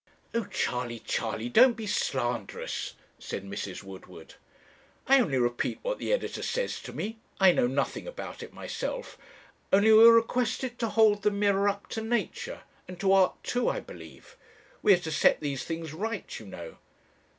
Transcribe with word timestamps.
'Oh, 0.33 0.45
Charley, 0.45 0.97
Charley, 0.97 1.47
don't 1.47 1.77
be 1.77 1.85
slanderous,' 1.85 2.95
said 3.19 3.45
Mrs. 3.45 3.83
Woodward. 3.83 4.33
'I 5.05 5.19
only 5.19 5.37
repeat 5.37 5.77
what 5.83 5.99
the 5.99 6.11
editor 6.11 6.41
says 6.41 6.81
to 6.81 6.91
me 6.91 7.19
I 7.39 7.51
know 7.51 7.67
nothing 7.67 8.07
about 8.07 8.41
it 8.41 8.51
myself. 8.51 9.15
Only 9.71 9.91
we 9.91 10.03
are 10.03 10.11
requested 10.11 10.79
'to 10.79 10.89
hold 10.89 11.21
the 11.21 11.29
mirror 11.29 11.69
up 11.69 11.87
to 11.89 12.01
nature,' 12.01 12.63
and 12.87 12.99
to 12.99 13.13
art 13.13 13.43
too, 13.43 13.69
I 13.69 13.79
believe. 13.79 14.37
We 14.81 14.95
are 14.95 15.01
to 15.01 15.11
set 15.11 15.39
these 15.39 15.65
things 15.65 15.93
right, 15.93 16.39
you 16.39 16.47
know.' 16.47 16.77